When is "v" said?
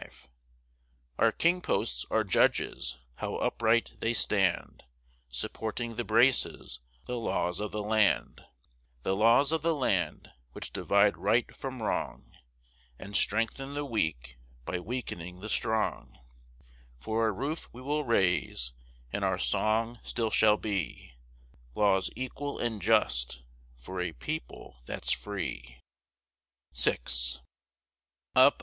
0.00-0.08